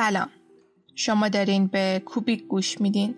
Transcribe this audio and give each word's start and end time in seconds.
سلام. 0.00 0.30
شما 0.94 1.28
دارین 1.28 1.66
به 1.66 2.02
کوبیک 2.04 2.46
گوش 2.46 2.80
میدین. 2.80 3.14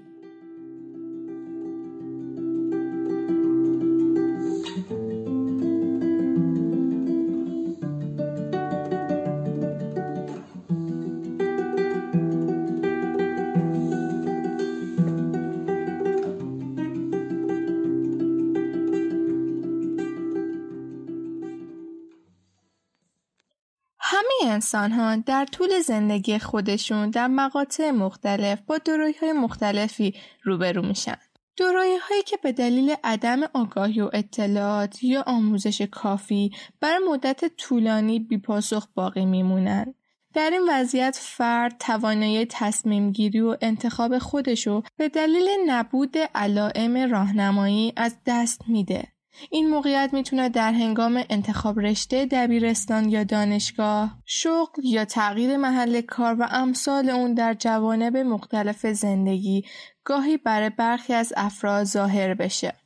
انسان 24.46 24.92
ها 24.92 25.16
در 25.16 25.44
طول 25.44 25.80
زندگی 25.80 26.38
خودشون 26.38 27.10
در 27.10 27.26
مقاطع 27.26 27.90
مختلف 27.90 28.60
با 28.66 28.78
دروی 28.78 29.14
های 29.20 29.32
مختلفی 29.32 30.14
روبرو 30.42 30.82
میشن. 30.82 31.16
دورایی 31.56 31.96
هایی 31.96 32.22
که 32.22 32.36
به 32.42 32.52
دلیل 32.52 32.94
عدم 33.04 33.40
آگاهی 33.54 34.00
و 34.00 34.10
اطلاعات 34.12 35.04
یا 35.04 35.22
آموزش 35.26 35.82
کافی 35.82 36.50
برای 36.80 36.98
مدت 37.08 37.56
طولانی 37.56 38.20
بیپاسخ 38.20 38.88
باقی 38.94 39.26
میمونن. 39.26 39.94
در 40.34 40.50
این 40.50 40.62
وضعیت 40.68 41.18
فرد 41.20 41.76
توانایی 41.78 42.46
تصمیم 42.50 43.12
گیری 43.12 43.40
و 43.40 43.56
انتخاب 43.60 44.18
خودشو 44.18 44.82
به 44.96 45.08
دلیل 45.08 45.48
نبود 45.66 46.18
علائم 46.34 47.10
راهنمایی 47.10 47.92
از 47.96 48.16
دست 48.26 48.60
میده. 48.68 49.11
این 49.50 49.70
موقعیت 49.70 50.10
می‌تونه 50.12 50.48
در 50.48 50.72
هنگام 50.72 51.24
انتخاب 51.30 51.80
رشته 51.80 52.26
دبیرستان 52.26 53.08
یا 53.08 53.24
دانشگاه، 53.24 54.18
شغل 54.26 54.84
یا 54.84 55.04
تغییر 55.04 55.56
محل 55.56 56.00
کار 56.00 56.36
و 56.40 56.48
امثال 56.50 57.10
اون 57.10 57.34
در 57.34 57.54
جوانب 57.54 58.16
مختلف 58.16 58.86
زندگی 58.86 59.64
گاهی 60.04 60.36
برای 60.36 60.70
برخی 60.70 61.14
از 61.14 61.32
افراد 61.36 61.84
ظاهر 61.84 62.34
بشه. 62.34 62.81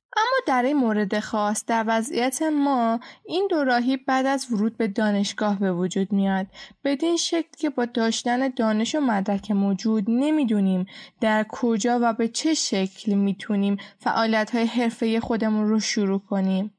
در 0.46 0.62
این 0.62 0.76
مورد 0.76 1.20
خاص 1.20 1.64
در 1.66 1.84
وضعیت 1.86 2.42
ما 2.42 3.00
این 3.24 3.48
دو 3.50 3.64
راهی 3.64 3.96
بعد 3.96 4.26
از 4.26 4.46
ورود 4.52 4.76
به 4.76 4.88
دانشگاه 4.88 5.58
به 5.58 5.72
وجود 5.72 6.12
میاد. 6.12 6.46
بدین 6.84 7.16
شکل 7.16 7.48
که 7.58 7.70
با 7.70 7.84
داشتن 7.84 8.48
دانش 8.48 8.94
و 8.94 9.00
مدرک 9.00 9.50
موجود 9.50 10.04
نمی‌دونیم 10.08 10.86
در 11.20 11.46
کجا 11.48 11.98
و 12.02 12.12
به 12.12 12.28
چه 12.28 12.54
شکل 12.54 13.14
می‌تونیم 13.14 13.76
فعالیت 13.98 14.54
های 14.54 14.66
حرفه 14.66 15.20
خودمون 15.20 15.68
رو 15.68 15.80
شروع 15.80 16.20
کنیم. 16.20 16.74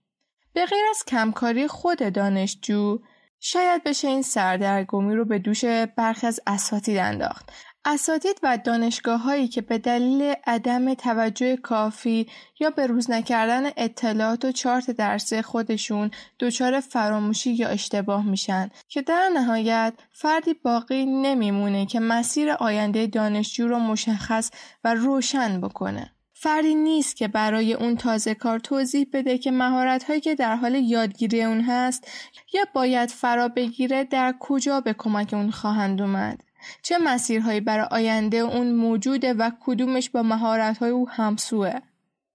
به 0.53 0.66
غیر 0.66 0.86
از 0.89 1.05
کمکاری 1.05 1.67
خود 1.67 2.14
دانشجو 2.14 2.99
شاید 3.39 3.83
بشه 3.83 4.08
این 4.08 4.21
سردرگمی 4.21 5.16
رو 5.16 5.25
به 5.25 5.39
دوش 5.39 5.66
برخی 5.97 6.27
از 6.27 6.39
اساتید 6.47 6.97
انداخت. 6.97 7.52
اساتید 7.89 8.39
و 8.43 8.57
دانشگاه 8.57 9.21
هایی 9.21 9.47
که 9.47 9.61
به 9.61 9.77
دلیل 9.77 10.33
عدم 10.47 10.93
توجه 10.93 11.55
کافی 11.55 12.27
یا 12.59 12.69
به 12.69 12.88
روز 12.88 13.11
نکردن 13.11 13.69
اطلاعات 13.77 14.45
و 14.45 14.52
چارت 14.52 14.91
درسی 14.91 15.41
خودشون 15.41 16.11
دچار 16.39 16.80
فراموشی 16.80 17.52
یا 17.52 17.67
اشتباه 17.67 18.25
میشن 18.25 18.69
که 18.88 19.02
در 19.02 19.30
نهایت 19.33 19.93
فردی 20.11 20.53
باقی 20.53 21.05
نمیمونه 21.05 21.85
که 21.85 21.99
مسیر 21.99 22.52
آینده 22.52 23.08
دانشجو 23.08 23.67
رو 23.67 23.80
مشخص 23.80 24.52
و 24.83 24.93
روشن 24.93 25.61
بکنه. 25.61 26.11
فردی 26.33 26.75
نیست 26.75 27.15
که 27.15 27.27
برای 27.27 27.73
اون 27.73 27.98
تازه 27.98 28.36
کار 28.36 28.59
توضیح 28.59 29.08
بده 29.14 29.37
که 29.37 29.52
مهارت 29.52 30.04
هایی 30.04 30.21
که 30.21 30.36
در 30.36 30.55
حال 30.55 30.75
یادگیری 30.75 31.43
اون 31.43 31.61
هست 31.61 32.08
یا 32.54 32.61
باید 32.73 33.09
فرا 33.09 33.48
بگیره 33.48 34.04
در 34.04 34.36
کجا 34.39 34.81
به 34.81 34.95
کمک 34.98 35.33
اون 35.33 35.52
خواهند 35.52 36.02
اومد. 36.02 36.46
چه 36.82 36.98
مسیرهایی 36.98 37.61
برای 37.61 37.88
آینده 37.92 38.38
اون 38.38 38.72
موجوده 38.72 39.33
و 39.33 39.52
کدومش 39.60 40.10
با 40.10 40.23
مهارت‌های 40.23 40.89
او 40.89 41.10
همسوه 41.10 41.80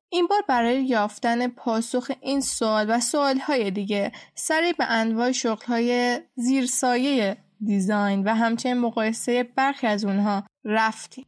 این 0.08 0.26
بار 0.26 0.42
برای 0.48 0.84
یافتن 0.84 1.48
پاسخ 1.48 2.10
این 2.20 2.40
سوال 2.40 2.86
و 2.90 3.00
سوالهای 3.00 3.70
دیگه 3.70 4.12
سری 4.34 4.72
به 4.72 4.84
انواع 4.88 5.32
شغلهای 5.32 6.20
زیرسایه 6.34 7.36
دیزاین 7.64 8.24
و 8.24 8.34
همچنین 8.34 8.78
مقایسه 8.78 9.42
برخی 9.42 9.86
از 9.86 10.04
اونها 10.04 10.44
رفتیم. 10.64 11.26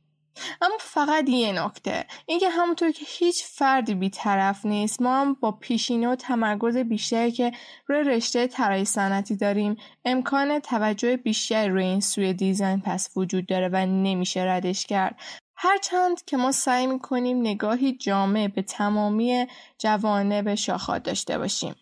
اما 0.62 0.76
فقط 0.80 1.28
یه 1.28 1.64
نکته. 1.64 2.04
اینکه 2.26 2.50
همونطور 2.50 2.90
که 2.90 3.04
هیچ 3.08 3.44
فردی 3.44 3.94
بیطرف 3.94 4.66
نیست 4.66 5.02
ما 5.02 5.20
هم 5.20 5.34
با 5.34 5.52
پیشینه 5.52 6.08
و 6.08 6.14
تمرکز 6.14 6.76
بیشتری 6.76 7.32
که 7.32 7.52
روی 7.86 8.02
رشته 8.02 8.46
طراحی 8.46 8.84
صنعتی 8.84 9.36
داریم 9.36 9.76
امکان 10.04 10.58
توجه 10.58 11.16
بیشتری 11.16 11.68
روی 11.68 11.84
این 11.84 12.00
سوی 12.00 12.32
دیزاین 12.32 12.80
پس 12.80 13.10
وجود 13.16 13.46
داره 13.46 13.68
و 13.68 13.76
نمیشه 13.86 14.40
ردش 14.40 14.86
کرد. 14.86 15.20
هرچند 15.56 16.24
که 16.24 16.36
ما 16.36 16.52
سعی 16.52 16.86
می‌کنیم 16.86 17.40
نگاهی 17.40 17.92
جامع 17.96 18.48
به 18.48 18.62
تمامی 18.62 19.46
جوانب 19.78 20.54
شاخات 20.54 21.02
داشته 21.02 21.38
باشیم. 21.38 21.74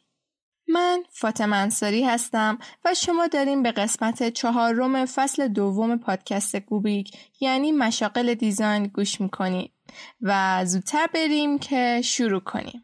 من 0.69 1.03
فاطمه 1.11 1.57
انصاری 1.57 2.05
هستم 2.05 2.59
و 2.85 2.95
شما 2.95 3.27
داریم 3.27 3.63
به 3.63 3.73
قسمت 3.73 4.29
چهارم 4.29 5.07
فصل 5.07 5.49
دوم 5.49 5.99
پادکست 5.99 6.57
گوبیک 6.57 7.17
یعنی 7.41 7.73
مشاقل 7.73 8.35
دیزاین 8.35 8.87
گوش 8.87 9.21
می‌کنید 9.21 9.73
و 10.21 10.63
زودتر 10.65 11.07
بریم 11.15 11.59
که 11.59 12.01
شروع 12.05 12.41
کنیم. 12.41 12.83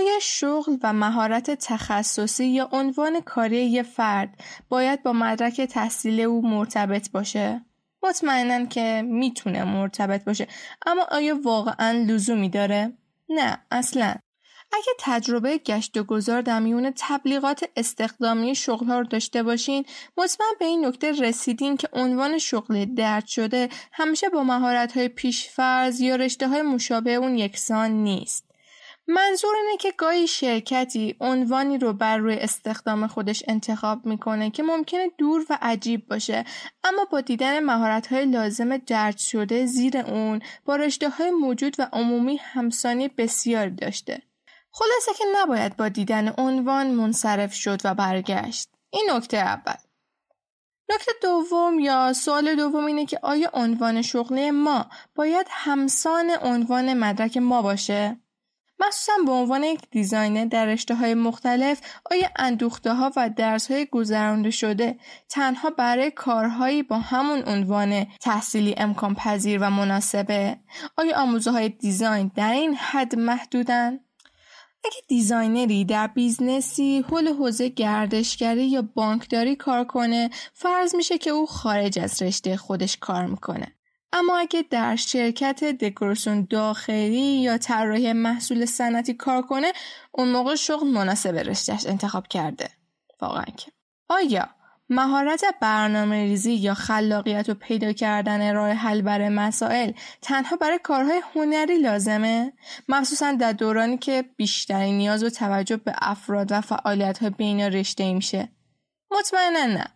آیا 0.00 0.18
شغل 0.22 0.76
و 0.82 0.92
مهارت 0.92 1.50
تخصصی 1.50 2.46
یا 2.46 2.68
عنوان 2.72 3.20
کاری 3.20 3.64
یه 3.66 3.82
فرد 3.82 4.44
باید 4.68 5.02
با 5.02 5.12
مدرک 5.12 5.60
تحصیل 5.60 6.20
او 6.20 6.48
مرتبط 6.48 7.10
باشه؟ 7.10 7.64
مطمئنا 8.02 8.66
که 8.66 9.02
می‌تونه 9.06 9.64
مرتبط 9.64 10.24
باشه 10.24 10.46
اما 10.86 11.06
آیا 11.10 11.38
واقعا 11.42 12.04
لزومی 12.08 12.48
داره؟ 12.48 12.92
نه 13.28 13.58
اصلا 13.70 14.14
اگه 14.72 14.92
تجربه 14.98 15.58
گشت 15.58 15.96
و 15.96 16.04
گذار 16.04 16.42
در 16.42 16.60
میون 16.60 16.92
تبلیغات 16.96 17.64
استخدامی 17.76 18.54
شغل 18.54 18.86
ها 18.86 18.98
رو 18.98 19.06
داشته 19.06 19.42
باشین 19.42 19.84
مطمئن 20.16 20.52
به 20.58 20.64
این 20.64 20.86
نکته 20.86 21.12
رسیدین 21.12 21.76
که 21.76 21.88
عنوان 21.92 22.38
شغل 22.38 22.84
درد 22.84 23.26
شده 23.26 23.68
همیشه 23.92 24.28
با 24.28 24.42
مهارت 24.42 24.96
های 24.96 25.08
پیشفرز 25.08 26.00
یا 26.00 26.16
رشته 26.16 26.48
های 26.48 26.62
مشابه 26.62 27.14
اون 27.14 27.38
یکسان 27.38 27.90
نیست 27.90 28.49
منظور 29.08 29.56
اینه 29.56 29.76
که 29.76 29.92
گاهی 29.96 30.26
شرکتی 30.26 31.16
عنوانی 31.20 31.78
رو 31.78 31.92
بر 31.92 32.16
روی 32.16 32.34
استخدام 32.34 33.06
خودش 33.06 33.42
انتخاب 33.48 34.06
می‌کنه 34.06 34.50
که 34.50 34.62
ممکنه 34.62 35.10
دور 35.18 35.46
و 35.50 35.58
عجیب 35.62 36.08
باشه 36.08 36.44
اما 36.84 37.04
با 37.04 37.20
دیدن 37.20 37.60
مهارت 37.60 38.06
های 38.06 38.24
لازم 38.24 38.76
درد 38.76 39.18
شده 39.18 39.66
زیر 39.66 39.98
اون 39.98 40.42
با 40.64 40.76
رشته 40.76 41.08
های 41.08 41.30
موجود 41.30 41.76
و 41.78 41.88
عمومی 41.92 42.36
همسانی 42.36 43.08
بسیاری 43.08 43.70
داشته. 43.70 44.22
خلاصه 44.72 45.12
که 45.18 45.24
نباید 45.36 45.76
با 45.76 45.88
دیدن 45.88 46.34
عنوان 46.38 46.90
منصرف 46.90 47.54
شد 47.54 47.80
و 47.84 47.94
برگشت. 47.94 48.68
این 48.90 49.10
نکته 49.12 49.36
اول. 49.36 49.74
نکته 50.90 51.12
دوم 51.22 51.78
یا 51.78 52.12
سوال 52.12 52.54
دوم 52.54 52.86
اینه 52.86 53.06
که 53.06 53.18
آیا 53.22 53.50
عنوان 53.54 54.02
شغلی 54.02 54.50
ما 54.50 54.86
باید 55.14 55.46
همسان 55.50 56.30
عنوان 56.42 56.94
مدرک 56.94 57.36
ما 57.36 57.62
باشه؟ 57.62 58.20
مخصوصا 58.80 59.12
به 59.26 59.32
عنوان 59.32 59.64
یک 59.64 59.80
designer 59.90 60.44
در 60.44 60.66
رشته 60.66 60.94
های 60.94 61.14
مختلف 61.14 61.80
آیا 62.10 62.28
اندوخته 62.36 62.94
ها 62.94 63.12
و 63.16 63.30
درس 63.36 63.70
های 63.70 63.86
گذرانده 63.86 64.50
شده 64.50 64.96
تنها 65.28 65.70
برای 65.70 66.10
کارهایی 66.10 66.82
با 66.82 66.98
همون 66.98 67.42
عنوان 67.46 68.06
تحصیلی 68.20 68.74
امکان 68.76 69.14
پذیر 69.14 69.58
و 69.62 69.70
مناسبه؟ 69.70 70.56
آیا 70.96 71.16
آموزه 71.16 71.50
های 71.50 71.68
design 71.68 72.30
در 72.34 72.52
این 72.52 72.74
حد 72.74 73.16
محدودن؟ 73.16 74.00
اگه 74.84 74.96
designer 75.08 75.76
ی 75.76 75.84
در 75.84 76.06
business 76.06 76.93
ی 76.93 77.04
حول 77.08 77.28
حوزه 77.28 77.68
گردشگری 77.68 78.66
یا 78.66 78.82
بانکداری 78.82 79.56
کار 79.56 79.84
کنه 79.84 80.30
فرض 80.54 80.94
میشه 80.94 81.18
که 81.18 81.30
او 81.30 81.46
خارج 81.46 81.98
از 81.98 82.22
رشته 82.22 82.56
خودش 82.56 82.96
کار 82.96 83.26
می‌کنه 83.26 83.79
اما 84.12 84.38
اگه 84.38 84.64
در 84.70 84.96
شرکت 84.96 85.64
دکوراسیون 85.64 86.46
داخلی 86.50 87.40
یا 87.42 87.58
طراحی 87.58 88.12
محصول 88.12 88.64
صنعتی 88.64 89.14
کار 89.14 89.42
کنه 89.42 89.72
اون 90.12 90.28
موقع 90.28 90.54
شغل 90.54 90.86
مناسب 90.86 91.34
رشتهش 91.34 91.86
انتخاب 91.86 92.28
کرده 92.28 92.68
واقعا 93.20 93.44
آیا 94.08 94.48
مهارت 94.90 95.44
برنامه 95.60 96.24
ریزی 96.24 96.52
یا 96.52 96.74
خلاقیت 96.74 97.48
و 97.48 97.54
پیدا 97.54 97.92
کردن 97.92 98.54
راه 98.54 98.70
حل 98.70 99.02
برای 99.02 99.28
مسائل 99.28 99.92
تنها 100.22 100.56
برای 100.56 100.78
کارهای 100.78 101.22
هنری 101.34 101.78
لازمه؟ 101.78 102.52
مخصوصا 102.88 103.32
در 103.32 103.52
دورانی 103.52 103.98
که 103.98 104.24
بیشترین 104.36 104.94
نیاز 104.94 105.24
و 105.24 105.30
توجه 105.30 105.76
به 105.76 105.94
افراد 105.98 106.52
و 106.52 106.60
فعالیت 106.60 107.18
های 107.18 107.30
بین 107.30 107.60
رشته 107.60 108.14
میشه. 108.14 108.48
مطمئنا 109.10 109.66
نه. 109.66 109.86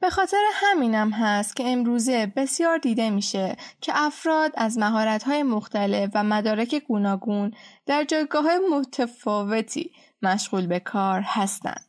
به 0.00 0.10
خاطر 0.10 0.42
همینم 0.54 1.10
هست 1.10 1.56
که 1.56 1.68
امروزه 1.68 2.32
بسیار 2.36 2.78
دیده 2.78 3.10
میشه 3.10 3.56
که 3.80 3.92
افراد 3.94 4.52
از 4.54 4.78
مهارت‌های 4.78 5.42
مختلف 5.42 6.10
و 6.14 6.24
مدارک 6.24 6.74
گوناگون 6.74 7.52
در 7.86 8.04
جایگاه 8.04 8.46
متفاوتی 8.72 9.92
مشغول 10.22 10.66
به 10.66 10.80
کار 10.80 11.20
هستند. 11.24 11.87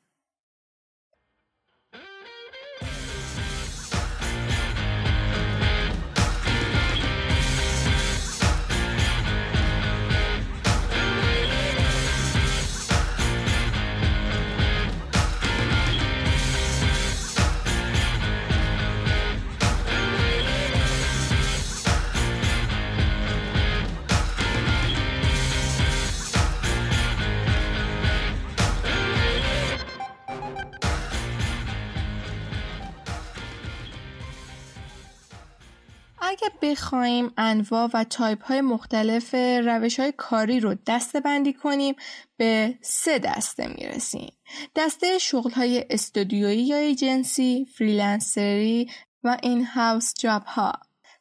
بخوایم 36.61 37.33
انواع 37.37 37.89
و 37.93 38.03
تایپ 38.03 38.43
های 38.43 38.61
مختلف 38.61 39.35
روش 39.65 39.99
های 39.99 40.13
کاری 40.17 40.59
رو 40.59 40.75
دسته 40.87 41.19
بندی 41.19 41.53
کنیم 41.53 41.95
به 42.37 42.77
سه 42.81 43.19
دسته 43.19 43.67
می‌رسیم. 43.67 44.33
دسته 44.75 45.17
شغل 45.17 45.51
های 45.51 45.85
استودیویی 45.89 46.63
یا 46.63 46.77
ایجنسی، 46.77 47.67
freelancer 47.77 48.81
ی 48.81 48.91
و 49.23 49.37
in-house 49.43 50.13
job 50.19 50.43
ها. 50.43 50.73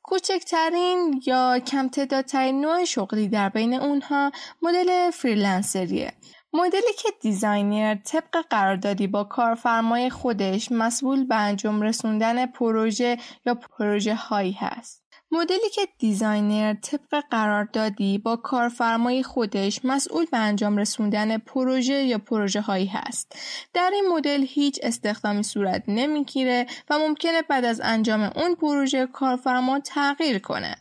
کوچکترین 0.02 1.22
یا 1.26 1.58
کم 1.66 1.88
تعدادترین 1.88 2.60
نوع 2.60 2.84
شغلی 2.84 3.28
در 3.28 3.48
بین 3.48 3.74
اونها 3.74 4.32
مدل 4.62 5.10
freelancer 5.10 5.95
یه 5.95 6.12
مدلی 6.52 6.92
که 6.98 7.08
designer 7.20 7.94
طبق 7.94 8.44
قراردادی 8.50 9.06
با 9.06 9.24
کارفرمای 9.24 10.10
خودش 10.10 10.72
مسئول 10.72 11.24
به 11.24 11.34
انجام 11.34 11.82
رسوندن 11.82 12.46
پروژه 12.46 13.16
یا 13.46 13.54
پروژه 13.54 14.14
هایی 14.14 14.52
هست. 14.52 15.07
مدلی 15.30 15.70
که 15.74 15.88
designer 15.98 16.74
طبق 16.74 17.24
قراردادی 17.30 18.18
با 18.18 18.36
کارفرمای 18.36 19.22
خودش 19.22 19.80
مسئول 19.84 20.24
به 20.24 20.38
انجام 20.38 20.76
رسوندن 20.76 21.38
پروژه 21.38 21.94
یا 21.94 22.18
پروژه 22.18 22.60
هایی 22.60 22.86
هست. 22.86 23.32
در 23.74 23.90
این 23.94 24.04
مدل 24.12 24.44
هیچ 24.48 24.80
استخدامی 24.82 25.42
صورت 25.42 25.82
نمی‌گیره 25.88 26.66
و 26.90 26.98
ممکنه 26.98 27.42
بعد 27.42 27.64
از 27.64 27.80
انجام 27.84 28.32
اون 28.36 28.54
پروژه 28.54 29.06
کارفرما 29.06 29.80
تغییر 29.80 30.38
کنه. 30.38 30.76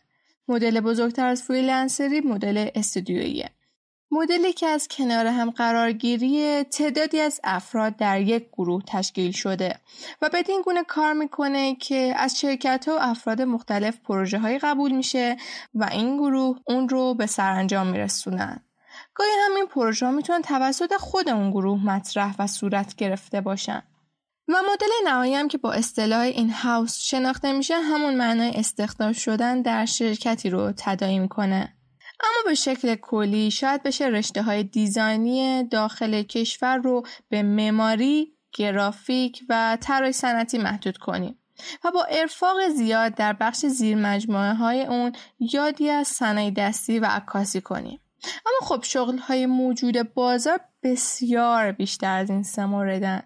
مدل 0.47 0.79
بزرگتر 0.79 1.27
از 1.27 1.43
freelancer 1.43 2.12
ی 2.12 2.19
مدل 2.19 2.69
استودیوییه. 2.75 3.49
مدلی 4.11 4.53
که 4.53 4.67
از 4.67 4.87
کنار 4.87 5.25
هم 5.25 5.49
قرارگیری 5.49 6.63
تعدادی 6.63 7.19
از 7.19 7.39
افراد 7.43 7.95
در 7.95 8.21
یک 8.21 8.47
گروه 8.53 8.83
تشکیل 8.87 9.31
شده 9.31 9.79
و 10.21 10.29
بدین 10.33 10.61
گونه 10.65 10.83
کار 10.83 11.13
می‌کنه 11.13 11.75
که 11.75 12.13
از 12.15 12.39
شرکت 12.39 12.85
و 12.87 12.97
افراد 13.01 13.41
مختلف 13.41 13.97
پروژه 13.99 14.39
های 14.39 14.59
قبول 14.59 14.91
میشه 14.91 15.37
و 15.73 15.89
این 15.91 16.17
گروه 16.17 16.59
اون 16.67 16.89
رو 16.89 17.13
به 17.13 17.25
سرانجام 17.25 17.87
میرسونن. 17.87 18.63
گاهی 19.13 19.29
همین 19.45 19.65
پروژه 19.65 20.05
ها 20.05 20.11
می‌تونن 20.11 20.41
توسط 20.41 20.93
خود 20.93 21.29
اون 21.29 21.51
گروه 21.51 21.85
مطرح 21.85 22.35
و 22.39 22.47
صورت 22.47 22.95
گرفته 22.95 23.41
باشن. 23.41 23.83
و 24.47 24.53
مدل 24.73 24.87
نهایی 25.05 25.35
هم 25.35 25.47
که 25.47 25.57
با 25.57 25.71
اصطلاح 25.71 26.21
این 26.21 26.49
هاوس 26.49 26.97
شناخته 26.99 27.51
میشه 27.51 27.75
همون 27.79 28.15
معنای 28.15 28.51
استخدام 28.55 29.13
شدن 29.13 29.61
در 29.61 29.85
شرکتی 29.85 30.49
رو 30.49 30.73
تداعی 30.77 31.19
می‌کنه. 31.19 31.76
اما 32.19 32.43
به 32.45 32.53
شکل 32.53 32.95
کلی 32.95 33.51
شاید 33.51 33.83
بشه 33.83 34.05
رشته 34.05 34.43
های 34.43 34.63
دیزاینی 34.63 35.63
داخل 35.63 36.23
کشور 36.23 36.77
رو 36.77 37.03
به 37.29 37.43
معماری، 37.43 38.33
گرافیک 38.53 39.43
و 39.49 39.77
طراحی 39.81 40.13
صنعتی 40.13 40.57
محدود 40.57 40.97
کنیم 40.97 41.39
و 41.83 41.91
با 41.91 42.03
ارفاق 42.03 42.69
زیاد 42.69 43.15
در 43.15 43.33
بخش 43.33 43.65
زیر 43.65 43.97
مجموعه 43.97 44.53
های 44.53 44.85
اون 44.85 45.11
یادی 45.39 45.89
از 45.89 46.07
صنایع 46.07 46.51
دستی 46.51 46.99
و 46.99 47.05
عکاسی 47.05 47.61
کنیم. 47.61 47.99
اما 48.45 48.67
خب 48.67 48.83
شغل 48.83 49.17
های 49.17 49.45
موجود 49.45 50.13
بازار 50.13 50.59
بسیار 50.83 51.71
بیشتر 51.71 52.17
از 52.17 52.29
این 52.29 52.43
سه 52.43 52.65
موردن. 52.65 53.23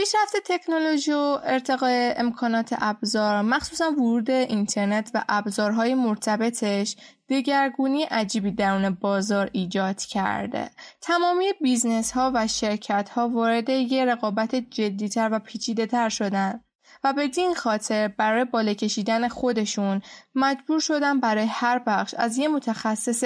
پیشرفت 0.00 0.36
تکنولوژی 0.44 1.12
و 1.12 1.38
ارتقای 1.44 2.14
امکانات 2.16 2.74
ابزار 2.78 3.42
مخصوصا 3.42 3.90
ورود 3.90 4.30
اینترنت 4.30 5.10
و 5.14 5.24
ابزارهای 5.28 5.94
مرتبطش 5.94 6.96
دگرگونی 7.28 8.02
عجیبی 8.02 8.50
درون 8.50 8.90
بازار 8.90 9.50
ایجاد 9.52 9.98
کرده. 9.98 10.70
تمامی 11.00 11.52
business 11.62 12.12
ها 12.12 12.32
و 12.34 12.46
شرکت 12.46 13.08
ها 13.08 13.28
وارد 13.28 13.68
یه 13.68 14.04
رقابت 14.04 14.54
جدیتر 14.54 15.28
و 15.32 15.38
پیچیده 15.38 15.86
تر 15.86 16.08
شدن. 16.08 16.60
و 17.04 17.12
بدین 17.12 17.54
خاطر 17.54 18.08
برای 18.08 18.44
بالا 18.44 18.74
کشیدن 18.74 19.28
خودشون 19.28 20.02
مجبور 20.34 20.80
شدن 20.80 21.20
برای 21.20 21.46
هر 21.46 21.78
بخش 21.78 22.14
از 22.18 22.38
یه 22.38 22.48
متخصص 22.48 23.24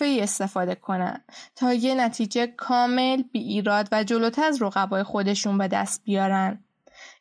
ای 0.00 0.20
استفاده 0.20 0.74
کنن 0.74 1.24
تا 1.56 1.72
یه 1.72 1.94
نتیجه 1.94 2.46
کامل 2.46 3.22
بی 3.22 3.38
ایراد 3.38 3.88
و 3.92 4.04
جلوتر 4.04 4.44
از 4.44 4.62
رقبای 4.62 5.02
خودشون 5.02 5.58
به 5.58 5.68
دست 5.68 6.04
بیارن. 6.04 6.64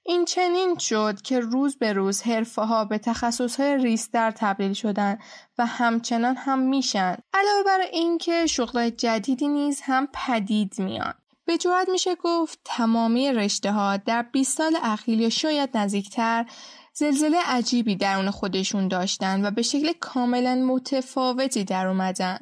این 0.06 0.26
چنین 0.26 0.78
شد 0.78 1.22
که 1.22 1.40
روز 1.40 1.78
به 1.78 1.94
روز 1.94 2.22
حرفه 2.22 2.62
ها 2.62 2.86
به 2.86 2.98
تخصص 2.98 3.60
های 3.60 3.78
ریزتر 3.78 4.32
تبدیل 4.32 4.74
شدن 4.74 5.18
و 5.58 5.66
همچنان 5.66 6.36
هم 6.36 6.60
میشن 6.60 7.18
علاوه 7.34 7.64
بر 7.66 7.80
اینکه 7.92 8.46
شغل 8.46 8.90
جدیدی 8.90 9.48
نیز 9.48 9.82
هم 9.84 10.08
پدید 10.14 10.80
میان 10.80 11.14
به 11.54 11.58
جورت 11.58 11.90
میشه 11.90 12.16
گفت 12.16 12.60
تمامی 12.66 13.34
رشته 13.34 13.72
ها 13.72 13.98
در 13.98 14.22
20 14.22 14.58
سال 14.58 14.78
اخیر 14.84 15.22
یا 15.22 15.30
شاید 15.30 15.78
نزدیکتر 15.78 16.46
زلزله 16.94 17.38
عجیبی 17.46 17.96
درون 17.96 18.32
خودشون 18.32 18.88
داشتن 18.88 19.46
و 19.46 19.52
به 19.52 19.62
شکل 19.62 19.94
کاملا 20.00 20.56
متفاوتی 20.56 21.64
در 21.64 21.88
اومدن. 21.88 22.40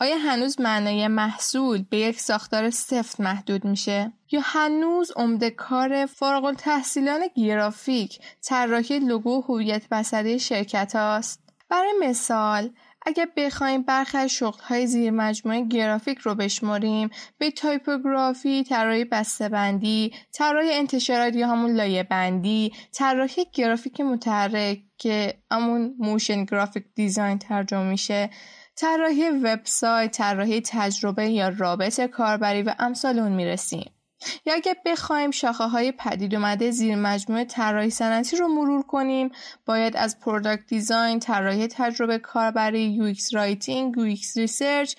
آیا 0.00 0.16
هنوز 0.16 0.60
معنای 0.60 1.08
محصول 1.08 1.84
به 1.90 1.98
یک 1.98 2.20
ساختار 2.20 2.70
سفت 2.70 3.20
محدود 3.20 3.64
میشه؟ 3.64 4.12
یا 4.30 4.40
هنوز 4.44 5.12
عمده 5.16 5.50
کار 5.50 6.06
فارغ 6.06 6.44
التحصیلان 6.44 7.20
گرافیک 7.36 8.18
طراحی 8.42 8.98
لوگو 8.98 9.40
هویت 9.40 9.88
بصری 9.88 10.38
شرکت 10.38 10.96
هاست؟ 10.96 11.40
برای 11.68 11.92
مثال 12.00 12.70
اگر 13.06 13.28
بخوایم 13.36 13.82
برخی 13.82 14.18
از 14.18 14.30
شغل‌های 14.30 14.86
زیر 14.86 15.10
مجموعه 15.10 15.64
گرافیک 15.64 16.18
رو 16.18 16.34
بشماریم 16.34 17.10
به 17.38 17.50
تایپوگرافی، 17.50 18.64
طراحی 18.64 19.04
بسته‌بندی، 19.04 20.12
طراحی 20.32 20.72
انتشارات 20.72 21.36
یا 21.36 21.48
همون 21.48 21.70
لایه 21.70 22.02
بندی، 22.02 22.72
طراحی 22.92 23.44
گرافیک 23.52 24.00
متحرک 24.00 24.80
که 24.98 25.34
همون 25.50 25.94
motion 25.98 26.44
graphic 26.44 26.84
design 26.94 27.38
ترجمه 27.38 27.90
میشه، 27.90 28.30
طراحی 28.76 29.30
وبسایت، 29.30 30.10
طراحی 30.16 30.60
تجربه 30.60 31.28
یا 31.28 31.48
رابط 31.48 32.00
کاربری 32.00 32.62
و 32.62 32.74
امثال 32.78 33.18
اون 33.18 33.32
می‌رسیم. 33.32 33.90
یا 34.46 34.54
اگه 34.54 34.76
بخوایم 34.84 35.30
شاخه 35.30 35.64
های 35.64 35.92
پدید 35.92 36.34
اومده 36.34 36.70
زیر 36.70 36.96
مجموعه 36.96 37.44
طراحی 37.44 37.90
صنعتی 37.90 38.36
رو 38.36 38.48
مرور 38.48 38.82
کنیم 38.82 39.30
باید 39.66 39.96
از 39.96 40.20
product 40.20 40.66
design 40.66 41.18
طراحی 41.18 41.68
تجربه 41.68 42.18
کاربری 42.18 42.82
UX 42.82 43.34
writing 43.34 43.96
UX 43.96 44.36
research 44.36 44.94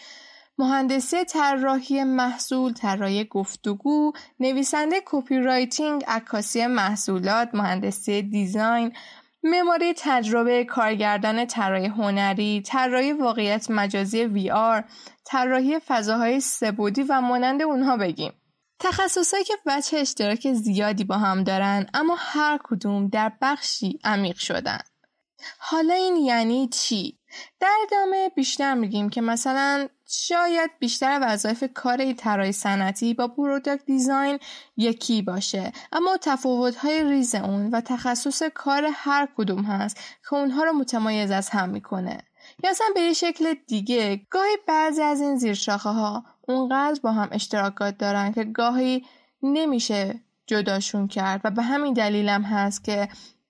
مهندسی 0.58 1.24
طراحی 1.24 2.04
محصول 2.04 2.74
طراحی 2.74 3.24
گفتگو 3.24 4.12
نویسنده 4.40 4.96
copywriting 5.06 6.04
عکاسی 6.08 6.68
محصولات 6.68 7.50
مهندسی 7.54 8.22
design 8.22 8.94
معماری 9.44 9.94
تجربه 9.98 10.64
کارگردان 10.66 11.46
طراحی 11.46 11.86
هنری 11.86 12.62
طراحی 12.66 13.14
واقعیت 13.14 13.72
مجازی 13.72 14.24
VR 14.24 14.84
طراحی 15.26 15.80
فضاهای 15.80 16.40
سه‌بعدی 16.40 17.04
و 17.04 17.22
مانند 17.22 17.62
اونها 17.62 17.98
بگیم. 17.98 18.34
تخصصهایی 18.84 19.46
که 19.46 19.54
وجه 19.66 19.98
اشتراک 19.98 20.54
زیادی 20.54 21.04
با 21.04 21.18
هم 21.18 21.44
دارن 21.44 21.86
اما 21.94 22.16
هر 22.20 22.60
کدوم 22.64 23.08
در 23.08 23.32
بخشی 23.42 24.00
عمیق 24.04 24.38
شدن. 24.38 24.80
حالا 25.58 25.94
این 25.94 26.16
یعنی 26.16 26.68
چی؟ 26.68 27.18
در 27.60 27.78
ادامه 27.88 28.30
بیشتر 28.36 28.74
میگیم 28.74 29.10
که 29.10 29.22
مثلا 29.22 29.88
شاید 30.08 30.72
بیشتر 30.80 31.20
وظایف 31.22 31.64
کار 31.74 32.14
طراحی 32.14 32.52
صنعتی 32.52 33.14
با 33.14 33.28
product 33.28 33.86
design 33.86 34.40
یکی 34.78 35.22
باشه 35.22 35.72
اما 35.92 36.18
تفاوت‌های 36.22 37.04
ریز 37.04 37.36
اون 37.36 37.70
و 37.70 37.82
تخصص 37.82 38.44
کار 38.44 38.90
هر 38.94 39.28
کدوم 39.38 39.62
هست 39.62 39.98
که 40.30 40.34
اونها 40.34 40.64
رو 40.64 40.74
متمایز 40.74 41.32
از 41.32 41.50
هم 41.50 41.70
می‌کنه 41.70 42.18
یا 42.64 42.70
اصلا 42.70 42.88
به 42.96 43.02
یه 43.02 43.14
شکل 43.14 43.54
دیگه 43.68 44.22
گاهی 44.30 44.58
بعضی 44.68 45.02
از 45.02 45.22
این 45.22 45.38
زیرشاخه 45.38 45.90
ها 45.90 46.24
اونقدر 46.52 47.00
با 47.04 47.12
هم 47.12 47.30
اشتراکات 47.32 47.98
دارن 47.98 48.32
که 48.32 48.44
گاهی 48.44 49.06
نمیشه 49.44 50.20
جداشون 50.48 51.08
کرد 51.08 51.42
و 51.44 51.52
به 51.52 51.62
همین 51.62 51.94
دلیلم 51.94 52.42
هست 52.42 52.84
که 52.84 53.08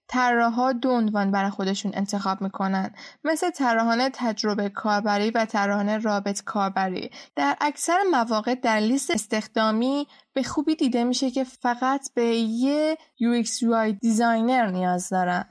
طراحها 0.08 0.74
دو 0.74 0.90
عنوان 0.90 1.32
برای 1.32 1.50
خودشون 1.50 1.92
انتخاب 1.96 2.42
می‌کنن. 2.42 2.94
مثل 3.24 3.50
طراحان 3.50 4.10
تجربه 4.14 4.70
کاربری 4.70 5.32
و 5.32 5.46
طراحان 5.46 6.02
رابط 6.02 6.44
کاربری 6.44 7.12
در 7.36 7.58
اکثر 7.62 7.98
مواقع 8.12 8.56
در 8.56 8.80
لیست 8.80 9.12
استخدامی 9.12 10.08
به 10.34 10.44
خوبی 10.44 10.76
دیده 10.76 11.04
میشه 11.04 11.32
که 11.32 11.44
فقط 11.44 12.14
به 12.14 12.26
یه 12.36 12.98
UX 13.22 13.48
UI 13.48 14.00
دیزاینر 14.02 14.66
نیاز 14.66 15.10
دارن. 15.10 15.51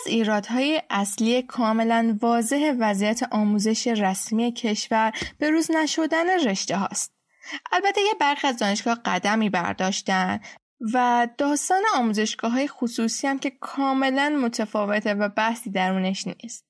از 0.00 0.06
ایرادهای 0.06 0.82
اصلی 0.90 1.42
کاملا 1.42 2.18
واضح 2.20 2.74
وضعیت 2.78 3.22
آموزش 3.30 3.86
رسمی 3.86 4.52
کشور 4.52 5.12
به 5.38 5.50
روز 5.50 5.70
نشدن 5.70 6.48
رشته 6.48 6.76
هاست. 6.76 7.12
البته 7.72 8.00
یه 8.00 8.14
برخی 8.20 8.46
از 8.46 8.56
دانشگاه 8.56 9.00
قدمی 9.04 9.50
برداشتن 9.50 10.40
و 10.94 11.28
داستان 11.38 11.82
آموزشگاه 11.94 12.52
های 12.52 12.68
خصوصی 12.68 13.26
هم 13.26 13.38
که 13.38 13.50
کاملا 13.50 14.28
متفاوته 14.28 15.14
و 15.14 15.28
بحثی 15.28 15.70
درونش 15.70 16.26
نیست. 16.26 16.64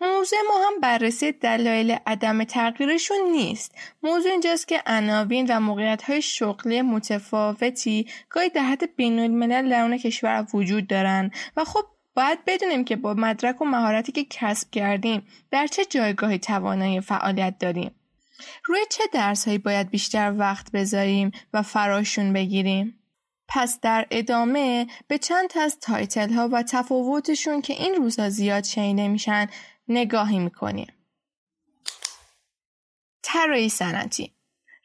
موضوع 0.00 0.38
ما 0.48 0.66
هم 0.66 0.80
بررسی 0.80 1.32
دلایل 1.32 1.96
عدم 2.06 2.44
تغییرشون 2.44 3.18
نیست. 3.32 3.74
موضوع 4.02 4.30
اینجاست 4.30 4.68
که 4.68 4.82
عناوین 4.86 5.46
و 5.50 5.60
موقعیت 5.60 6.02
های 6.02 6.22
شغلی 6.22 6.82
متفاوتی 6.82 8.08
گاهی 8.30 8.48
در 8.48 8.62
حد 8.62 8.96
بین 8.96 9.18
الملل 9.18 9.70
درون 9.70 9.98
کشور 9.98 10.46
وجود 10.54 10.86
دارن 10.86 11.30
و 11.56 11.64
خب 11.64 11.84
باید 12.14 12.44
بدونیم 12.46 12.84
که 12.84 12.96
با 12.96 13.14
مدرک 13.14 13.62
و 13.62 13.64
مهارتی 13.64 14.12
که 14.12 14.24
کسب 14.30 14.70
کردیم 14.70 15.26
در 15.50 15.66
چه 15.66 15.84
جایگاهی 15.84 16.38
توانایی 16.38 17.00
فعالیت 17.00 17.58
داریم. 17.58 17.94
روی 18.64 18.80
چه 18.90 19.04
درسهایی 19.12 19.58
باید 19.58 19.90
بیشتر 19.90 20.34
وقت 20.38 20.72
بذاریم 20.72 21.30
و 21.52 21.62
فراشون 21.62 22.32
بگیریم؟ 22.32 22.98
پس 23.48 23.80
در 23.80 24.06
ادامه 24.10 24.86
به 25.08 25.18
چند 25.18 25.58
از 25.60 25.78
تایتل 25.80 26.32
ها 26.32 26.48
و 26.52 26.62
تفاوتشون 26.62 27.62
که 27.62 27.72
این 27.72 27.94
روزها 27.94 28.28
زیاد 28.28 28.64
شنیده 28.64 29.08
میشن 29.08 29.46
نگاهی 29.88 30.38
می‌کنیم. 30.38 30.92
طراحی 33.22 33.68
سنتی 33.68 34.33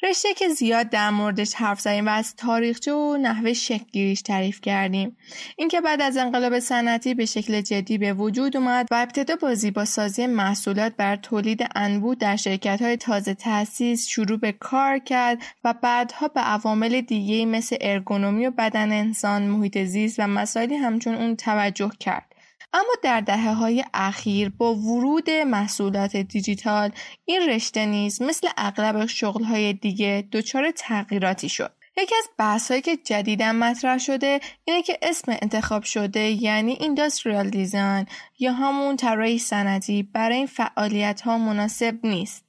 رشته 0.04 0.34
که 0.34 0.50
زیاد 0.50 0.90
در 0.90 1.10
موردش 1.10 1.54
حرف 1.54 1.82
زدیم 1.82 2.06
و 2.06 2.10
از 2.10 2.36
تاریخچه 2.36 2.94
و 2.94 3.18
نحوه 3.18 3.54
شکلگیریش 3.54 4.22
تعریف 4.22 4.62
کردیم. 4.62 5.18
اینکه 5.58 5.82
بعد 5.82 6.02
از 6.02 6.18
انقلاب 6.18 6.60
صنعتی 6.60 7.14
به 7.14 7.26
شکل 7.26 7.62
جدی 7.62 7.98
به 7.98 8.14
وجود 8.14 8.58
اومد 8.58 8.88
و 8.92 8.96
ابتدا 8.96 9.36
با 9.36 9.56
زیبا 9.56 9.86
سازی 9.86 10.28
محصولات 10.28 10.94
بر 10.98 11.16
تولید 11.16 11.66
انبوه 11.76 12.16
در 12.16 12.36
شرکت 12.36 12.82
های 12.82 12.98
تازه 12.98 13.34
تأسیس 13.34 14.08
شروع 14.08 14.38
به 14.38 14.52
کار 14.52 15.00
کرد 15.00 15.38
و 15.64 15.74
بعدها 15.82 16.28
به 16.28 16.42
عوامل 16.42 17.02
دیگه 17.02 17.46
مثل 17.46 17.78
ارگونومی 17.82 18.48
و 18.48 18.52
بدن 18.52 18.92
انسان 18.92 19.42
محیط 19.42 19.78
زیست 19.78 20.20
و 20.20 20.28
مسائلی 20.28 20.76
همچون 20.76 21.16
اون 21.16 21.36
توجه 21.36 21.92
کرد. 22.00 22.29
اما 22.74 22.94
در 23.04 23.22
دهه 23.22 23.54
های 23.54 23.86
اخیر 23.94 24.50
با 24.50 24.76
ورود 24.76 25.30
محصولات 25.30 26.18
دیجیتال 26.18 26.92
این 27.26 27.50
رشته 27.50 27.86
نیز 27.86 28.22
مثل 28.22 28.48
اغلب 28.58 29.06
شغل 29.06 29.44
های 29.44 29.74
دیگه 29.74 30.28
دچار 30.32 30.72
تغییراتی 30.72 31.50
شد. 31.50 31.72
یکی 31.98 32.16
از 32.16 32.30
بحث 32.38 32.72
هایی 32.72 32.82
که 32.82 32.98
جدیدا 32.98 33.52
مطرح 33.52 33.98
شده 33.98 34.40
اینه 34.66 34.82
که 34.82 34.98
اسم 35.02 35.38
انتخاب 35.42 35.84
شده 35.84 36.20
یعنی 36.20 36.78
اینداستریال 36.80 37.50
دیزاین 37.50 38.06
یا 38.40 38.54
همون 38.54 38.96
طراحی 38.96 39.40
سنتی 39.40 40.04
برای 40.04 40.38
این 40.38 40.48
فعالیت 40.48 41.22
ها 41.22 41.38
مناسب 41.38 41.96
نیست 42.04 42.46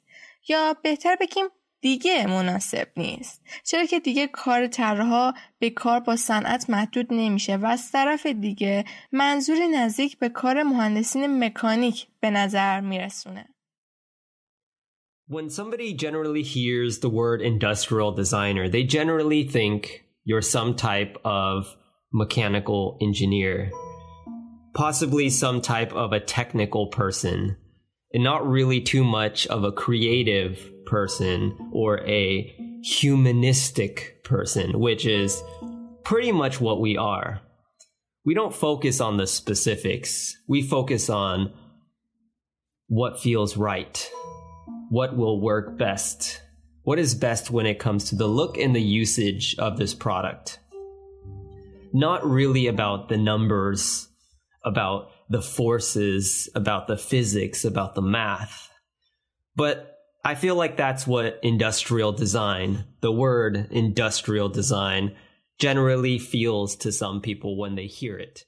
یا 0.49 0.77
بهتر 0.83 1.17
بگیم 1.21 1.47
دیگه 1.81 2.27
مناسب 2.27 2.89
نیست 2.97 3.43
چرا 3.65 3.85
که 3.85 4.01
دیگه 4.01 4.27
کار 4.27 4.67
طرحها 4.67 5.35
به 5.59 5.71
کار 5.71 6.01
با 6.01 6.17
صنعت 6.17 6.71
محدود 6.71 7.07
نمیشه 7.11 7.57
و 7.57 7.67
از 7.67 7.93
طرف 7.93 8.27
دیگه 8.27 8.85
منظوری 9.13 9.69
نزدیک 9.69 10.19
به 10.19 10.29
کار 10.29 10.63
مهندسین 10.63 11.45
مکانیک 11.45 12.07
به 12.21 12.31
نظر 12.31 12.81
میرسونه 12.81 13.47
When 15.31 15.49
somebody 15.49 15.95
generally 15.95 16.43
hears 16.43 16.99
the 16.99 17.09
word 17.09 17.41
industrial 17.41 18.11
designer, 18.11 18.69
they 18.69 18.83
generally 18.83 19.45
think 19.45 20.03
you're 20.25 20.43
some 20.43 20.75
type 20.75 21.15
of 21.25 21.77
mechanical 22.13 22.99
engineer, 23.01 23.71
possibly 24.75 25.31
some 25.31 25.61
type 25.61 25.93
of 25.93 26.13
a 26.13 26.19
technical 26.19 26.89
person, 26.89 27.57
and 28.13 28.25
not 28.25 28.45
really 28.45 28.81
too 28.81 29.05
much 29.05 29.47
of 29.47 29.63
a 29.63 29.71
creative 29.71 30.69
person 30.91 31.71
or 31.73 32.01
a 32.01 32.53
humanistic 32.83 34.25
person, 34.25 34.81
which 34.81 35.07
is 35.07 35.43
pretty 36.05 36.33
much 36.33 36.61
what 36.61 36.81
we 36.81 36.97
are. 36.97 37.41
We 38.25 38.35
don't 38.35 38.55
focus 38.55 39.01
on 39.01 39.17
the 39.17 39.27
specifics. 39.27 40.37
We 40.49 40.63
focus 40.63 41.09
on 41.09 41.53
what 42.89 43.21
feels 43.21 43.57
right, 43.57 44.11
what 44.91 45.17
will 45.17 45.41
work 45.41 45.79
best, 45.79 46.43
what 46.83 46.99
is 46.99 47.15
best 47.15 47.51
when 47.51 47.67
it 47.67 47.79
comes 47.79 48.05
to 48.11 48.17
the 48.17 48.27
look 48.27 48.59
and 48.59 48.75
the 48.75 48.83
usage 48.83 49.55
of 49.59 49.79
this 49.79 49.95
product. 49.95 50.59
Not 51.93 52.29
really 52.29 52.67
about 52.67 53.09
the 53.09 53.17
numbers, 53.17 54.09
about 54.65 55.13
the 55.29 55.41
forces, 55.41 56.49
about 56.57 56.89
the 56.89 56.97
physics, 56.97 57.65
about 57.65 57.95
the 57.95 58.03
math, 58.03 58.69
but 59.55 60.00
I 60.24 60.34
feel 60.34 60.56
like 60.56 60.76
that's 60.76 61.06
what 61.06 61.40
industrial 61.44 62.12
design, 62.12 62.86
the 63.02 63.12
word 63.12 63.68
industrial 63.70 64.50
design, 64.50 65.16
generally 65.60 66.18
feels 66.18 66.76
to 66.78 66.92
some 66.92 67.22
people 67.22 67.58
when 67.58 67.76
they 67.76 67.88
hear 67.88 68.18
it. 68.18 68.46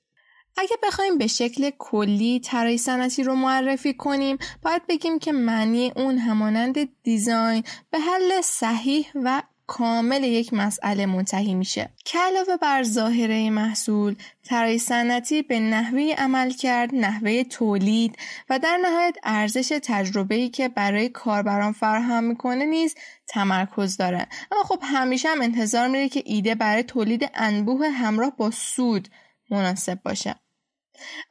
اگه 0.60 0.78
بخوایم 0.84 1.18
به 1.18 1.28
شکل 1.28 1.70
کلی 1.80 2.40
طراحی 2.40 2.78
صنعتی 2.78 3.24
رو 3.24 3.36
معرفی 3.36 3.94
کنیم 3.94 4.38
باید 4.62 4.82
بگیم 4.90 5.20
که 5.20 5.32
معنی 5.32 5.92
اون 5.96 6.18
همانند 6.18 7.04
دیزاین 7.04 7.64
به 7.92 8.00
حل 8.00 8.42
صحیح 8.42 9.12
و 9.16 9.44
کامل 9.73 10.25
یک 10.25 10.55
مسئله 10.55 11.07
منتهی 11.07 11.55
میشه. 11.55 11.91
که 12.05 12.19
علاوه 12.19 12.57
بر 12.57 12.83
ظاهره 12.83 13.51
محصول 13.51 14.17
طراحی 14.45 14.79
صنعتی 14.79 15.43
به 15.43 15.61
نحوه 15.61 16.15
عمل 16.19 16.51
کرد 16.51 16.95
نحوه 16.95 17.45
تولید 17.45 18.17
و 18.51 18.59
در 18.59 18.77
نهایت 18.77 19.17
ارزش 19.23 19.79
تجربه‌ای 19.83 20.49
که 20.49 20.69
برای 20.69 21.09
کاربران 21.09 21.73
فراهم 21.73 22.25
می‌کنه 22.25 22.65
نیز 22.65 22.95
تمرکز 23.27 23.97
داره. 23.97 24.27
اما 24.53 24.63
خب 24.63 24.79
همیشه 24.83 25.29
هم 25.29 25.43
انتظار 25.43 25.89
میره 25.89 26.09
که 26.09 26.23
ایده 26.27 26.55
برای 26.55 26.83
تولید 26.83 27.31
انبوه 27.35 27.89
همراه 27.89 28.37
با 28.37 28.51
سود 28.51 29.09
مناسب 29.51 30.03
باشه. 30.03 30.35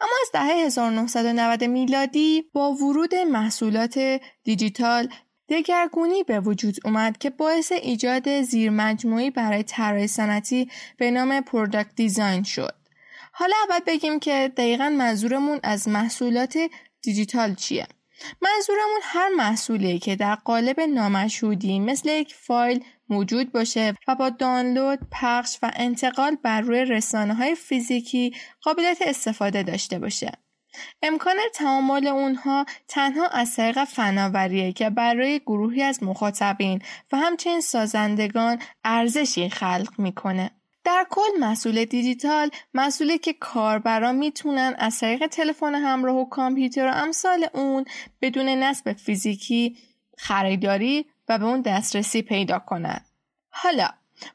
اما 0.02 0.12
از 0.22 0.32
دهه 0.34 0.66
1990 0.66 1.64
میلادی 1.64 2.44
با 2.54 2.72
ورود 2.72 3.16
محصولات 3.16 4.22
دیجیتال 4.44 5.10
دگرگونی 5.52 6.24
به 6.24 6.40
وجود 6.40 6.76
اومد 6.86 7.18
که 7.18 7.30
باعث 7.30 7.72
ایجاد 7.72 8.42
زیرمجموعه‌ای 8.42 9.32
برای 9.32 9.64
طراحی 9.64 10.08
صنعتی 10.08 10.70
به 10.98 11.12
نام 11.12 11.42
product 11.42 11.96
design 11.96 12.44
شد. 12.44 12.76
حالا 13.32 13.56
اول 13.70 13.80
بگیم 13.88 14.20
که 14.20 14.52
دقیقا 14.58 14.90
منظورمون 14.90 15.60
از 15.64 15.88
محصولات 15.88 16.58
دیجیتال 17.02 17.56
چیه؟ 17.56 17.88
منظورمون 18.42 19.00
هر 19.02 19.30
محصولی 19.38 20.00
که 20.00 20.16
در 20.16 20.36
قالب 20.36 20.80
نامشهودی 20.80 21.80
مثل 21.80 22.10
یک 22.10 22.36
فایل 22.36 22.84
موجود 23.10 23.52
باشه 23.52 23.94
و 24.08 24.16
با 24.16 24.30
دانلود، 24.30 25.00
پخش 25.12 25.58
و 25.64 25.72
انتقال 25.76 26.36
بر 26.36 26.62
روی 26.62 26.86
رسانه 26.86 27.34
های 27.34 27.56
فیزیکی 27.56 28.36
قابلیت 28.62 28.98
استفاده 29.02 29.64
داشته 29.64 30.00
باشه. 30.00 30.32
امکان 31.02 31.36
تعامل 31.54 32.08
اونها 32.08 32.66
تنها 32.88 33.28
از 33.28 33.56
طریق 33.56 33.84
فناوریه 33.84 34.72
که 34.72 34.90
برای 34.90 35.40
گروهی 35.40 35.84
از 35.84 36.04
مخاطبین 36.04 36.82
و 37.12 37.18
همچنین 37.18 37.62
سازندگان 37.62 38.60
ارزشی 38.84 39.50
خلق 39.50 39.94
می‌کنه. 39.98 40.52
در 40.84 41.06
کل 41.10 41.40
مسئول 41.40 41.86
دیجیتال 41.86 42.50
مسئولی 42.74 43.18
که 43.18 43.34
کاربران 43.34 44.16
می‌تونن 44.16 44.76
از 44.78 45.00
طریق 45.00 45.28
تلفن 45.28 45.76
همراه 45.76 46.16
و 46.16 46.30
کامپیوتر 46.30 46.88
و 46.88 46.92
امثال 46.94 47.48
اون 47.54 47.86
بدون 48.22 48.50
نصب 48.50 48.94
فیزیکی 48.94 49.78
خریداری 50.18 51.06
و 51.30 51.38
به 51.38 51.46
اون 51.46 51.62
دسترسی 51.62 52.22
پیدا 52.22 52.60
کنند. 52.60 53.06
حالا 53.50 53.90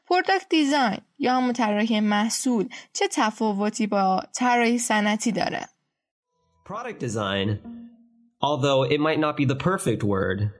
پروداکت 0.07 0.49
دیزاین 0.49 0.97
یا 1.19 1.37
همون 1.37 1.53
طراحی 1.53 1.99
محصول 1.99 2.69
چه 2.93 3.07
تفاوتی 3.07 3.87
با 3.87 4.23
طراحی 4.33 4.79
صنعتی 4.79 5.31
داره؟ 5.31 5.69
Product 6.67 6.99
design, 6.99 7.87
although 8.41 8.83
it 8.83 8.99
might 8.99 9.19
not 9.19 9.37
be 9.37 9.45
the 9.45 9.55
perfect 9.55 10.03
word, 10.03 10.51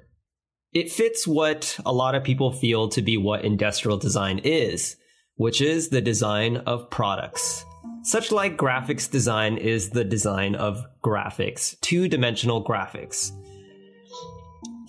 it 0.71 0.89
fits 0.89 1.27
what 1.27 1.77
a 1.85 1.91
lot 1.91 2.15
of 2.15 2.23
people 2.23 2.53
feel 2.53 2.87
to 2.87 3.01
be 3.01 3.17
what 3.17 3.43
industrial 3.43 3.97
design 3.97 4.39
is, 4.45 4.95
which 5.35 5.59
is 5.59 5.89
the 5.89 5.99
design 5.99 6.55
of 6.65 6.89
products. 6.89 7.65
Such 8.03 8.31
like 8.31 8.55
graphics 8.55 9.11
design 9.11 9.57
is 9.57 9.89
the 9.89 10.05
design 10.05 10.55
of 10.55 10.81
graphics, 11.03 11.77
two 11.81 12.07
dimensional 12.07 12.63
graphics. 12.63 13.33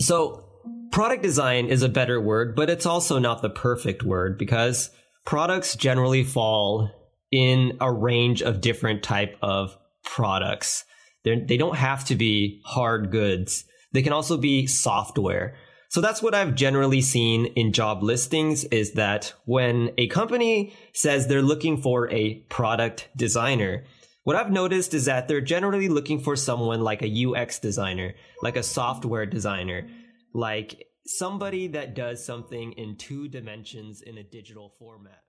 So 0.00 0.48
product 0.92 1.25
design 1.25 1.66
is 1.66 1.82
a 1.82 1.88
better 1.88 2.20
word, 2.20 2.54
but 2.54 2.70
it's 2.70 2.87
also 2.87 3.18
not 3.18 3.42
the 3.42 3.50
perfect 3.50 4.04
word 4.04 4.38
because 4.38 4.90
products 5.26 5.75
generally 5.75 6.22
fall 6.22 6.92
in 7.32 7.76
a 7.80 7.92
range 7.92 8.40
of 8.40 8.60
different 8.60 9.02
type 9.02 9.37
of 9.42 9.76
products. 10.04 10.84
They're, 11.25 11.44
they 11.44 11.56
don't 11.56 11.76
have 11.76 12.04
to 12.06 12.14
be 12.14 12.60
hard 12.64 13.10
goods. 13.10 13.64
They 13.92 14.02
can 14.02 14.12
also 14.12 14.37
be 14.37 14.66
software. 14.66 15.56
So 15.90 16.00
that's 16.00 16.22
what 16.22 16.34
I've 16.34 16.54
generally 16.54 17.00
seen 17.00 17.46
in 17.46 17.72
job 17.72 18.02
listings 18.02 18.64
is 18.64 18.92
that 18.92 19.32
when 19.46 19.90
a 19.96 20.06
company 20.08 20.75
says 20.92 21.26
they're 21.26 21.40
looking 21.40 21.80
for 21.80 22.10
a 22.10 22.40
product 22.50 23.08
designer, 23.16 23.84
what 24.25 24.37
I've 24.37 24.52
noticed 24.52 24.92
is 24.92 25.06
that 25.06 25.28
they're 25.28 25.40
generally 25.40 25.88
looking 25.88 26.20
for 26.20 26.37
someone 26.37 26.82
like 26.82 27.02
a 27.02 27.26
UX 27.26 27.58
designer, 27.58 28.14
like 28.42 28.56
a 28.56 28.62
software 28.62 29.25
designer, 29.25 29.88
like 30.34 30.84
somebody 31.06 31.68
that 31.68 31.94
does 31.94 32.22
something 32.22 32.72
in 32.72 32.96
two 32.96 33.28
dimensions 33.28 34.02
in 34.02 34.18
a 34.18 34.22
digital 34.22 34.75
format. 34.78 35.22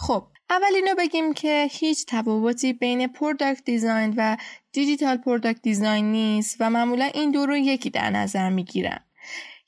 خب 0.00 0.26
اول 0.50 0.74
اینو 0.74 0.94
بگیم 0.98 1.32
که 1.32 1.68
هیچ 1.70 2.04
تفاوتی 2.08 2.72
بین 2.72 3.06
product 3.06 3.64
design 3.64 4.14
و 4.16 4.36
digital 4.72 5.16
product 5.16 5.62
design 5.62 6.12
نیست 6.12 6.56
و 6.60 6.70
معمولا 6.70 7.04
این 7.04 7.30
دو 7.30 7.46
رو 7.46 7.56
یکی 7.56 7.90
در 7.90 8.10
نظر 8.10 8.50
می‌گیرن. 8.50 8.98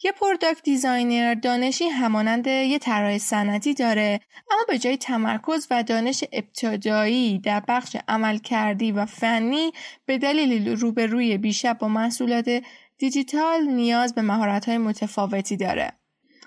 یه 0.04 0.12
product 0.12 0.62
designer 0.62 1.34
دانشی 1.34 1.84
همانند 1.84 2.46
یه 2.46 2.78
طراح 2.78 3.18
صنعتی 3.18 3.74
داره 3.74 4.20
اما 4.50 4.60
به 4.68 4.78
جای 4.78 4.96
تمرکز 4.96 5.66
و 5.70 5.82
دانش 5.82 6.24
ابتدایی 6.32 7.38
در 7.38 7.62
بخش 7.68 7.96
عملکردی 8.08 8.92
و 8.92 9.06
فنی 9.06 9.72
به 10.06 10.18
دلیل 10.18 10.68
روبرویی 10.68 11.38
بیشتر 11.38 11.72
با 11.72 11.88
محصولات 11.88 12.62
دیجیتال 12.98 13.62
نیاز 13.62 14.14
به 14.14 14.22
مهارت‌های 14.22 14.78
متفاوتی 14.78 15.56
داره. 15.56 15.92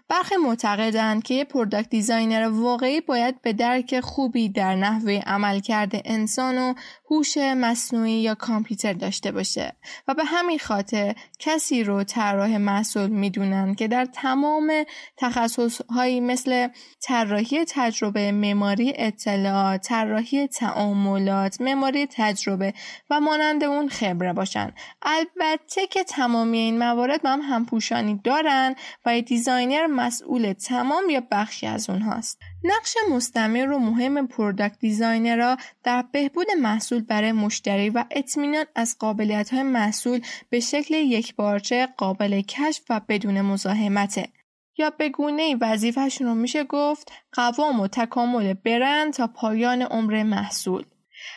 برخی 0.10 0.36
معتقدند 0.36 1.24
که 1.24 1.34
یک 1.34 1.48
product 1.48 1.90
designer 1.90 2.50
واقعی 2.50 3.02
باید 3.02 3.42
یه 3.42 3.54
درک 3.54 4.00
خوبی 4.00 4.50
در 4.50 4.76
نحوه 4.76 5.22
عملکرد 5.26 5.92
انسان 6.06 6.58
و 6.58 6.74
هوش 7.12 7.38
مصنوعی 7.38 8.12
یا 8.12 8.36
کامپیوتر 8.36 8.94
داشته 8.94 9.32
باشه 9.32 9.76
و 10.08 10.14
به 10.14 10.24
همین 10.24 10.60
خاطر 10.60 11.16
کسی 11.40 11.84
رو 11.84 12.04
طراح 12.04 12.58
محصول 12.58 13.10
می‌دونن 13.10 13.76
که 13.76 13.88
در 13.88 14.06
تمام 14.06 14.84
تخصصهایی 15.18 16.20
مثل 16.20 16.68
طراحی 17.02 17.66
تجربه 17.68 18.32
معماری 18.32 18.94
اطلاعات 18.96 19.82
طراحی 19.88 20.48
تعاملات 20.48 21.62
معماری 21.62 22.08
تجربه 22.12 22.74
و 23.10 23.20
مانند 23.20 23.64
اون 23.64 23.90
خبره 23.90 24.34
باشن. 24.34 24.74
البته 25.02 25.88
که 25.88 26.04
تمامی 26.04 26.58
این 26.58 26.78
موارد 26.78 27.22
با 27.22 27.30
هم 27.30 27.42
همپوشانی 27.42 28.22
دارن 28.24 28.76
و 29.06 29.22
designer 29.22 29.88
مسئول 29.88 30.54
تمام 30.54 31.10
یا 31.10 31.24
بخشی 31.32 31.68
از 31.68 31.90
اونهاست. 31.90 32.40
نقش 32.68 32.98
مستمر 33.12 33.72
و 33.72 33.80
مهم 33.80 34.28
product 34.28 34.80
designer 34.80 35.49
ها 35.49 35.58
در 35.84 36.06
بهبود 36.12 36.48
محصول 36.62 37.02
برای 37.02 37.32
مشتری 37.32 37.90
و 37.90 38.06
اطمینان 38.12 38.66
از 38.76 38.96
قابلیت 39.00 39.54
های 39.54 39.64
محصول 39.64 40.22
به 40.50 40.60
شکل 40.60 40.94
یکپارچه 40.94 41.88
قابل 41.98 42.42
کشف 42.42 42.84
و 42.90 43.02
بدون 43.10 43.42
مزاحمته. 43.42 44.30
یا 44.78 44.90
به 44.90 45.10
گونه‌ای 45.10 45.56
وظیفه‌شون 45.62 46.28
رو 46.28 46.36
میشه 46.36 46.64
گفت 46.64 47.12
قوام 47.32 47.80
و 47.80 47.88
تکامل 47.88 48.54
برند 48.54 49.14
تا 49.14 49.28
پایان 49.28 49.82
عمر 49.82 50.24
محصول. 50.24 50.86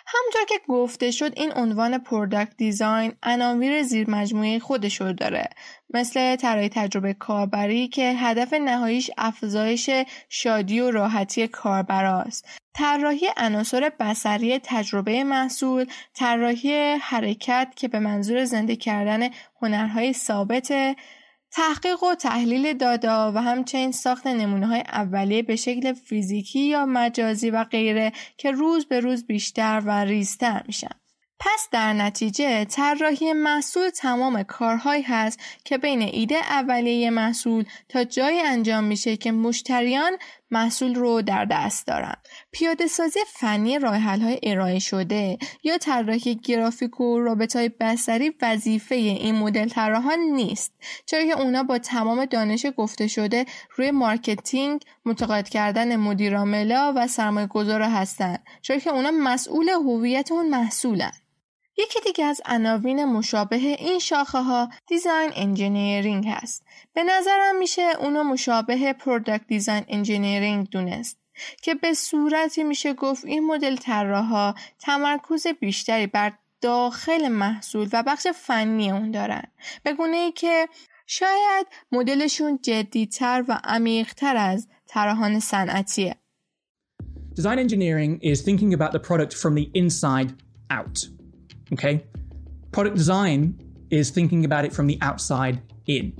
همونطور 0.06 0.44
که 0.48 0.60
گفته 0.68 1.10
شد 1.10 1.32
این 1.36 1.52
عنوان 1.52 1.98
product 1.98 2.56
design 2.56 3.12
عناوین 3.22 3.82
زیر 3.82 4.10
مجموعه 4.10 4.58
خودش 4.58 5.00
رو 5.00 5.12
داره. 5.12 5.48
مثل 5.94 6.36
طراحی 6.36 6.68
تجربه 6.68 7.14
کاربری 7.14 7.88
که 7.88 8.12
هدف 8.16 8.52
نهاییش 8.52 9.10
افزایش 9.18 9.90
شادی 10.28 10.80
و 10.80 10.90
راحتی 10.90 11.48
کاربراست 11.48 12.48
طراحی 12.74 13.26
عناصر 13.36 13.92
بصری 14.00 14.58
تجربه 14.58 15.24
محصول 15.24 15.86
طراحی 16.14 16.96
حرکت 17.00 17.72
که 17.76 17.88
به 17.88 17.98
منظور 17.98 18.44
زنده 18.44 18.76
کردن 18.76 19.28
هنرهای 19.62 20.12
ثابت 20.12 20.96
تحقیق 21.50 22.02
و 22.02 22.14
تحلیل 22.14 22.72
داده 22.72 23.32
و 23.34 23.38
همچنین 23.38 23.92
ساخت 23.92 24.26
نمونه 24.26 24.66
های 24.66 24.80
اولیه 24.80 25.42
به 25.42 25.56
شکل 25.56 25.92
فیزیکی 25.92 26.60
یا 26.60 26.86
مجازی 26.86 27.50
و 27.50 27.64
غیره 27.64 28.12
که 28.36 28.50
روز 28.50 28.86
به 28.86 29.00
روز 29.00 29.26
بیشتر 29.26 29.82
و 29.86 29.90
ریزتر 29.90 30.62
میشن. 30.66 30.90
پس 31.40 31.68
در 31.72 31.92
نتیجه 31.92 32.64
طراحی 32.64 33.32
محصول 33.32 33.90
تمام 33.90 34.42
کارهایی 34.42 35.02
هست 35.02 35.40
که 35.64 35.78
بین 35.78 36.02
ایده 36.02 36.36
اولیه 36.36 37.10
محصول 37.10 37.64
تا 37.88 38.04
جایی 38.04 38.40
انجام 38.40 38.84
میشه 38.84 39.16
که 39.16 39.32
مشتریان 39.32 40.18
محصول 40.50 40.94
رو 40.94 41.22
در 41.22 41.44
دست 41.44 41.86
دارن. 41.86 42.14
پیاده 42.52 42.86
سازی 42.86 43.20
فنی 43.26 43.78
راه 43.78 44.00
های 44.00 44.40
ارائه 44.42 44.78
شده 44.78 45.38
یا 45.64 45.78
طراحی 45.78 46.34
گرافیک 46.34 47.00
و 47.00 47.20
رابط 47.20 47.56
های 47.56 47.68
بصری 47.80 48.32
وظیفه 48.42 48.94
این 48.94 49.34
مدل 49.34 49.68
طراحان 49.68 50.18
نیست 50.18 50.72
چرا 51.06 51.24
که 51.24 51.40
اونا 51.40 51.62
با 51.62 51.78
تمام 51.78 52.24
دانش 52.24 52.66
گفته 52.76 53.06
شده 53.06 53.46
روی 53.76 53.90
marketing 53.90 54.82
متقاعد 55.04 55.48
کردن 55.48 55.96
مدیرعاملا 55.96 56.92
و 56.96 57.06
سرمایه 57.06 57.46
گذار 57.46 57.82
هستن 57.82 58.38
چرا 58.62 58.78
که 58.78 58.90
اونا 58.90 59.10
مسئول 59.10 59.68
هویت 59.68 60.32
اون 60.32 60.48
محصولن 60.48 61.12
یکی 61.78 62.00
دیگه 62.00 62.24
از 62.24 62.40
عناوین 62.46 63.04
مشابه 63.04 63.56
این 63.56 63.98
شاخه 63.98 64.38
ها 64.38 64.68
design 64.86 65.30
engineering 65.34 66.28
هست. 66.28 66.64
به 66.94 67.02
نظرم 67.02 67.58
میشه 67.58 67.82
اونو 68.00 68.22
مشابه 68.22 68.92
product 68.92 69.46
design 69.46 69.84
engineering 69.88 70.70
دونست. 70.70 71.18
که 71.62 71.74
به 71.74 71.94
صورتی 71.94 72.62
میشه 72.62 72.92
گفت 72.92 73.24
این 73.24 73.46
مدل 73.46 73.76
طراحا 73.76 74.54
تمرکز 74.78 75.46
بیشتری 75.46 76.06
بر 76.06 76.32
داخل 76.60 77.28
محصول 77.28 77.88
و 77.92 78.02
بخش 78.06 78.26
فنی 78.26 78.90
اون 78.90 79.10
دارن 79.10 79.42
به 79.82 79.92
گونه 79.92 80.16
ای 80.16 80.32
که 80.32 80.68
شاید 81.06 81.66
مدلشون 81.92 82.58
جدیتر 82.62 83.44
و 83.48 83.60
عمیقتر 83.64 84.36
از 84.36 84.68
طراحان 84.86 85.40
صنعتیه 85.40 86.14
Design 87.34 87.58
engineering 87.60 88.18
is 88.20 88.42
thinking 88.42 88.74
about 88.74 88.90
the 88.90 88.98
product 89.08 89.32
from 89.32 89.54
the 89.54 89.70
inside 89.82 90.30
out. 90.70 91.17
Okay? 91.72 92.04
Product 92.72 92.96
design 92.96 93.58
is 93.90 94.10
thinking 94.10 94.44
about 94.44 94.64
it 94.64 94.72
from 94.72 94.86
the 94.86 94.98
outside 95.00 95.60
in. 95.86 96.12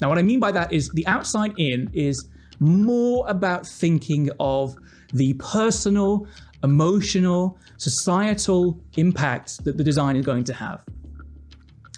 Now, 0.00 0.08
what 0.08 0.18
I 0.18 0.22
mean 0.22 0.40
by 0.40 0.52
that 0.52 0.72
is 0.72 0.90
the 0.90 1.06
outside 1.06 1.54
in 1.56 1.90
is 1.92 2.28
more 2.60 3.24
about 3.28 3.66
thinking 3.66 4.30
of 4.40 4.76
the 5.12 5.34
personal, 5.34 6.26
emotional, 6.62 7.58
societal 7.78 8.80
impact 8.96 9.64
that 9.64 9.76
the 9.76 9.84
design 9.84 10.16
is 10.16 10.24
going 10.24 10.44
to 10.44 10.54
have. 10.54 10.82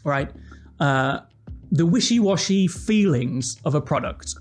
Right? 0.05 0.31
Uh, 0.79 1.21
the 1.73 1.85
wishy 1.85 2.19
washy 2.19 2.67
feelings 2.69 3.57
of 3.65 3.75
a 3.75 3.81
product. 3.81 4.35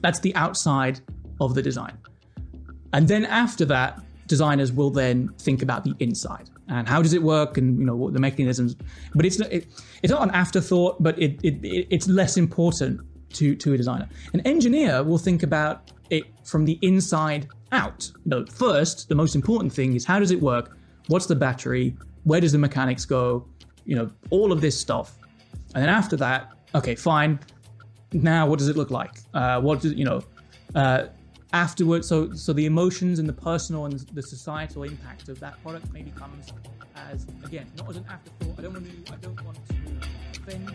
That's 0.00 0.20
the 0.20 0.34
outside 0.34 1.00
of 1.40 1.54
the 1.54 1.62
design. 1.62 1.96
And 2.92 3.08
then 3.08 3.24
after 3.24 3.64
that, 3.66 4.00
designers 4.26 4.70
will 4.70 4.90
then 4.90 5.28
think 5.38 5.62
about 5.62 5.84
the 5.84 5.94
inside 5.98 6.50
and 6.68 6.88
how 6.88 7.02
does 7.02 7.12
it 7.12 7.22
work 7.22 7.58
and 7.58 7.78
you 7.78 7.84
know 7.84 7.94
what 7.94 8.12
the 8.12 8.18
mechanisms 8.18 8.76
but 9.14 9.26
it's 9.26 9.38
it, 9.40 9.66
it's 10.02 10.10
not 10.10 10.22
an 10.22 10.30
afterthought 10.30 11.02
but 11.02 11.18
it, 11.18 11.38
it, 11.42 11.62
it 11.62 11.86
it's 11.90 12.08
less 12.08 12.36
important 12.36 13.00
to 13.34 13.54
to 13.56 13.74
a 13.74 13.76
designer. 13.76 14.08
An 14.32 14.40
engineer 14.40 15.02
will 15.02 15.18
think 15.18 15.42
about 15.42 15.90
it 16.10 16.24
from 16.44 16.64
the 16.64 16.78
inside 16.82 17.48
out. 17.72 18.10
You 18.24 18.30
know 18.30 18.46
first 18.46 19.08
the 19.08 19.14
most 19.14 19.34
important 19.34 19.72
thing 19.72 19.94
is 19.94 20.04
how 20.04 20.18
does 20.18 20.30
it 20.30 20.40
work? 20.40 20.76
What's 21.08 21.26
the 21.26 21.36
battery? 21.36 21.96
Where 22.22 22.40
does 22.40 22.52
the 22.52 22.58
mechanics 22.58 23.04
go? 23.04 23.46
You 23.84 23.96
know 23.96 24.10
all 24.30 24.52
of 24.52 24.60
this 24.60 24.78
stuff. 24.78 25.18
And 25.74 25.82
then 25.82 25.90
after 25.90 26.16
that 26.16 26.52
okay 26.74 26.94
fine. 26.94 27.38
Now 28.12 28.46
what 28.46 28.58
does 28.58 28.68
it 28.68 28.76
look 28.76 28.90
like? 28.90 29.18
Uh, 29.34 29.60
what 29.60 29.80
does 29.80 29.92
you 29.94 30.04
know 30.04 30.22
uh, 30.74 31.06
afterwards 31.54 32.08
so 32.08 32.32
so 32.34 32.52
the 32.52 32.66
emotions 32.66 33.20
and 33.20 33.28
the 33.28 33.32
personal 33.32 33.84
and 33.84 34.00
the 34.12 34.22
societal 34.22 34.82
impact 34.82 35.28
of 35.28 35.38
that 35.38 35.60
product 35.62 35.86
maybe 35.92 36.10
comes 36.10 36.52
as 36.96 37.26
again 37.44 37.66
not 37.78 37.88
as 37.90 37.96
an 37.96 38.04
afterthought. 38.10 38.58
I 38.58 38.62
don't 38.62 38.72
want 38.72 39.06
to 39.06 39.12
i 39.12 39.16
don't 39.16 39.44
want 39.44 39.58
to 39.68 40.40
offend 40.40 40.72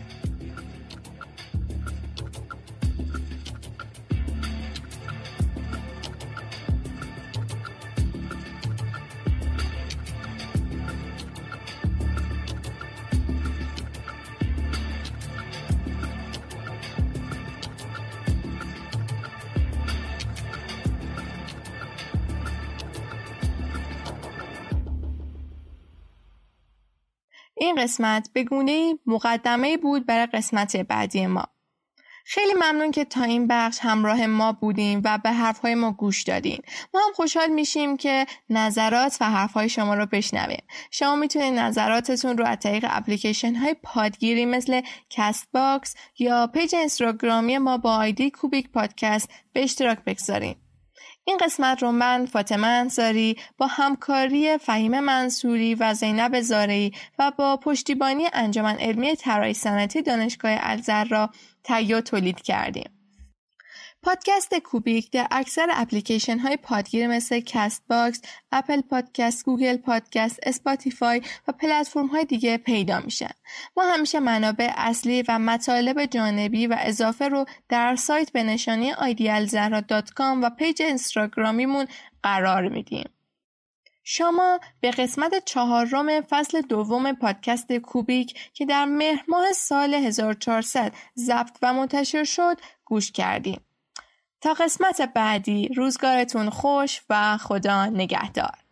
این 27.60 27.74
قسمت 27.74 28.30
به 28.32 28.44
گونه‌ای 28.44 28.98
مقدمه 29.06 29.76
بود 29.76 30.06
برای 30.06 30.26
قسمت 30.26 30.76
بعدی 30.76 31.26
ما. 31.26 31.44
خیلی 32.24 32.52
ممنون 32.54 32.90
که 32.90 33.04
تا 33.04 33.22
این 33.22 33.46
بخش 33.46 33.78
همراه 33.82 34.26
ما 34.26 34.52
بودین 34.52 35.00
و 35.04 35.18
به 35.18 35.30
حرفهای 35.30 35.74
ما 35.74 35.92
گوش 35.92 36.22
دادین. 36.22 36.58
ما 36.94 37.00
هم 37.00 37.12
خوشحال 37.14 37.48
میشیم 37.48 37.96
که 37.96 38.26
نظرات 38.50 39.16
و 39.20 39.30
حرفهای 39.30 39.68
شما 39.68 39.94
رو 39.94 40.06
بشنویم. 40.06 40.62
شما 40.90 41.16
می‌تونید 41.16 41.54
نظراتتون 41.54 42.38
رو 42.38 42.46
از 42.46 42.58
طریق 42.58 42.86
اپلیکیشن 42.88 43.54
های 43.54 43.74
پادگیر 43.82 44.46
مثل 44.46 44.80
Castbox 45.10 45.94
یا 46.18 46.46
page 46.46 46.74
اینستاگرامی 46.74 47.58
ما 47.58 47.78
با 47.78 47.96
ID 47.96 48.30
کوبیک 48.30 48.70
پادکست 48.70 49.30
به 49.52 49.62
اشتراک 49.62 49.98
بگذارین. 50.06 50.69
این 51.24 51.36
قسمت 51.36 51.82
رو 51.82 51.92
من 51.92 52.26
فاطمه 52.26 52.66
انصاری 52.66 53.36
با 53.58 53.66
همکاری 53.66 54.58
فهیم 54.58 55.00
منصوری 55.00 55.74
و 55.74 55.94
زینب 55.94 56.40
زارعی 56.40 56.92
و 57.18 57.32
با 57.36 57.56
پشتیبانی 57.56 58.24
انجمن 58.32 58.76
علمی 58.76 59.16
طراحی 59.16 59.54
صنعتی 59.54 60.02
دانشگاه 60.02 60.56
الزهرا 60.60 61.30
تهیه 61.64 62.00
تولید 62.00 62.42
کردیم. 62.42 62.99
پادکست 64.02 64.54
کوبیک 64.54 65.10
در 65.10 65.26
اکثر 65.30 65.68
اپلیکیشن 65.72 66.38
های 66.38 66.56
پادگیر 66.56 67.06
مثل 67.06 67.40
Castbox، 67.40 68.20
Apple 68.52 68.80
Podcasts، 68.80 69.44
Google 69.44 69.76
Podcasts، 69.76 70.40
Spotify 70.42 71.22
و 71.48 71.52
پلتفرم 71.52 72.06
های 72.06 72.24
دیگه 72.24 72.56
پیدا 72.56 73.00
میشن. 73.00 73.30
ما 73.76 73.82
همیشه 73.84 74.20
منابع 74.20 74.72
اصلی 74.76 75.24
و 75.28 75.38
مطالب 75.38 76.04
جانبی 76.04 76.66
و 76.66 76.76
اضافه 76.78 77.28
رو 77.28 77.44
در 77.68 77.96
سایت 77.96 78.32
به 78.32 78.42
نشانی 78.42 78.92
idealzahra.com 78.92 80.42
و 80.42 80.50
پیج 80.50 80.82
اینستاگرامیمون 80.82 81.86
قرار 82.22 82.68
میدیم. 82.68 83.10
شما 84.04 84.60
به 84.80 84.90
قسمت 84.90 85.44
چهارم 85.44 86.20
فصل 86.20 86.60
دوم 86.60 87.12
پادکست 87.12 87.72
کوبیک 87.72 88.50
که 88.52 88.66
در 88.66 88.84
مهر 88.84 89.24
ماه 89.28 89.52
سال 89.52 89.94
1400 89.94 90.92
ضبط 91.18 91.56
و 91.62 91.74
منتشر 91.74 92.24
شد 92.24 92.60
گوش 92.84 93.12
کردیم. 93.12 93.60
تا 94.40 94.54
قسمت 94.54 95.00
بعدی 95.14 95.68
روزگارتون 95.68 96.50
خوش 96.50 97.00
و 97.10 97.36
خدا 97.36 97.86
نگهدار. 97.86 98.69